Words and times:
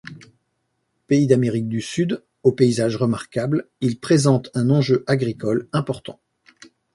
Pays 1.05 1.27
d'Amérique 1.27 1.69
du 1.69 1.79
Sud, 1.79 2.23
aux 2.41 2.51
paysages 2.53 2.95
remarquables, 2.95 3.69
il 3.81 3.99
présente 3.99 4.49
un 4.55 4.71
enjeu 4.71 5.03
agricole 5.05 5.67
important. 5.73 6.19